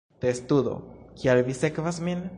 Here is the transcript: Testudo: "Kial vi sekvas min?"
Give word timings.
Testudo: 0.23 0.73
"Kial 1.21 1.43
vi 1.51 1.59
sekvas 1.63 1.99
min?" 2.09 2.29